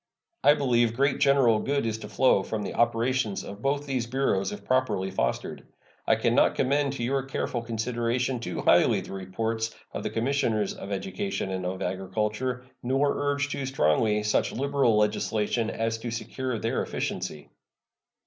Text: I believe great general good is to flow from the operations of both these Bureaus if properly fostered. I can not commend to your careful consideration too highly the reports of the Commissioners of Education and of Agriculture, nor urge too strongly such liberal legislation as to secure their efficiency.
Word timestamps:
I 0.43 0.55
believe 0.55 0.95
great 0.95 1.19
general 1.19 1.59
good 1.59 1.85
is 1.85 1.99
to 1.99 2.09
flow 2.09 2.41
from 2.41 2.63
the 2.63 2.73
operations 2.73 3.43
of 3.43 3.61
both 3.61 3.85
these 3.85 4.07
Bureaus 4.07 4.51
if 4.51 4.65
properly 4.65 5.11
fostered. 5.11 5.67
I 6.07 6.15
can 6.15 6.33
not 6.33 6.55
commend 6.55 6.93
to 6.93 7.03
your 7.03 7.21
careful 7.21 7.61
consideration 7.61 8.39
too 8.39 8.61
highly 8.61 9.01
the 9.01 9.13
reports 9.13 9.75
of 9.93 10.01
the 10.01 10.09
Commissioners 10.09 10.73
of 10.73 10.91
Education 10.91 11.51
and 11.51 11.67
of 11.67 11.83
Agriculture, 11.83 12.65
nor 12.81 13.15
urge 13.29 13.49
too 13.49 13.67
strongly 13.67 14.23
such 14.23 14.51
liberal 14.51 14.97
legislation 14.97 15.69
as 15.69 15.99
to 15.99 16.09
secure 16.09 16.57
their 16.57 16.81
efficiency. 16.81 17.51